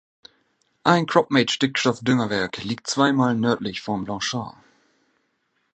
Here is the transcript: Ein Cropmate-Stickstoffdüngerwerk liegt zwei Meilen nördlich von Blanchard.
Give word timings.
Ein 0.83 1.05
Cropmate-Stickstoffdüngerwerk 1.05 2.63
liegt 2.63 2.87
zwei 2.87 3.11
Meilen 3.13 3.39
nördlich 3.39 3.81
von 3.81 4.03
Blanchard. 4.03 4.55